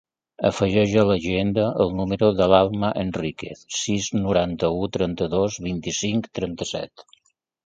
[0.47, 7.07] Afegeix a l'agenda el número de l'Alma Enriquez: sis, noranta-u, trenta-dos, vint-i-cinc, trenta-set.